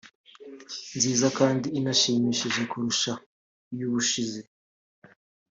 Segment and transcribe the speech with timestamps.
[0.95, 3.11] nziza kandi inashimishije kurusha
[3.73, 4.39] iy’ubushize